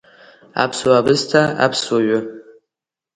Аԥсуа 0.63 1.05
бысҭа, 1.05 1.41
аԥсуа 1.65 1.99
ҩы… 2.05 2.19